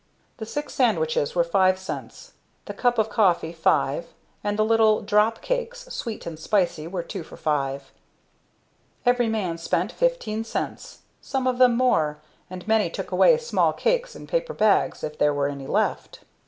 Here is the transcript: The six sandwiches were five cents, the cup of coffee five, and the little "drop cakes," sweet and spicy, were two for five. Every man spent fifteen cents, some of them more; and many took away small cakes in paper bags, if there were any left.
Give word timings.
The 0.37 0.47
six 0.47 0.73
sandwiches 0.73 1.35
were 1.35 1.43
five 1.43 1.77
cents, 1.77 2.31
the 2.65 2.73
cup 2.73 2.97
of 2.97 3.07
coffee 3.11 3.53
five, 3.53 4.07
and 4.43 4.57
the 4.57 4.65
little 4.65 5.03
"drop 5.03 5.43
cakes," 5.43 5.81
sweet 5.93 6.25
and 6.25 6.39
spicy, 6.39 6.87
were 6.87 7.03
two 7.03 7.21
for 7.21 7.37
five. 7.37 7.91
Every 9.05 9.27
man 9.29 9.59
spent 9.59 9.91
fifteen 9.91 10.43
cents, 10.43 11.01
some 11.21 11.45
of 11.45 11.59
them 11.59 11.77
more; 11.77 12.17
and 12.49 12.67
many 12.67 12.89
took 12.89 13.11
away 13.11 13.37
small 13.37 13.73
cakes 13.73 14.15
in 14.15 14.25
paper 14.25 14.53
bags, 14.55 15.03
if 15.03 15.19
there 15.19 15.35
were 15.35 15.47
any 15.47 15.67
left. 15.67 16.21